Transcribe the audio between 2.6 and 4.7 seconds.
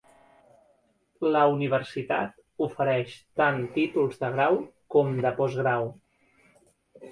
ofereix tant títols de grau